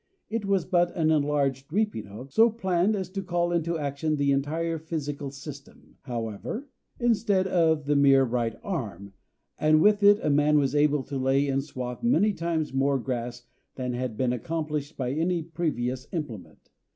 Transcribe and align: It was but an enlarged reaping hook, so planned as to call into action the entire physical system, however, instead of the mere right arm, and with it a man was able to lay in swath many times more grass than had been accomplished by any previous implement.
It 0.31 0.45
was 0.45 0.65
but 0.65 0.89
an 0.97 1.11
enlarged 1.11 1.71
reaping 1.71 2.05
hook, 2.07 2.31
so 2.31 2.49
planned 2.49 2.95
as 2.95 3.07
to 3.11 3.21
call 3.21 3.51
into 3.51 3.77
action 3.77 4.15
the 4.15 4.31
entire 4.31 4.79
physical 4.79 5.29
system, 5.29 5.97
however, 6.01 6.67
instead 6.99 7.45
of 7.45 7.85
the 7.85 7.95
mere 7.95 8.23
right 8.23 8.55
arm, 8.63 9.13
and 9.59 9.79
with 9.79 10.01
it 10.01 10.17
a 10.23 10.31
man 10.31 10.57
was 10.57 10.73
able 10.73 11.03
to 11.03 11.19
lay 11.19 11.47
in 11.47 11.61
swath 11.61 12.01
many 12.01 12.33
times 12.33 12.73
more 12.73 12.97
grass 12.97 13.43
than 13.75 13.93
had 13.93 14.17
been 14.17 14.33
accomplished 14.33 14.97
by 14.97 15.11
any 15.11 15.43
previous 15.43 16.07
implement. 16.11 16.71